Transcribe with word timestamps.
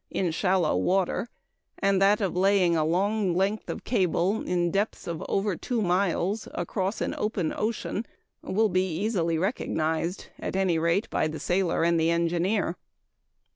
in 0.09 0.31
shallow 0.31 0.75
water, 0.75 1.29
and 1.77 2.01
that 2.01 2.19
of 2.21 2.35
laying 2.35 2.75
a 2.75 2.83
long 2.83 3.35
length 3.35 3.69
of 3.69 3.83
cable 3.83 4.41
in 4.41 4.71
depths 4.71 5.05
of 5.05 5.23
over 5.29 5.55
two 5.55 5.79
miles 5.79 6.47
across 6.55 7.01
an 7.01 7.13
open 7.19 7.53
ocean 7.55 8.03
will 8.41 8.67
be 8.69 8.97
easily 8.97 9.37
recognized 9.37 10.25
at 10.39 10.55
any 10.55 10.79
rate, 10.79 11.07
by 11.11 11.27
the 11.27 11.39
sailor 11.39 11.83
and 11.83 12.01
engineer. 12.01 12.75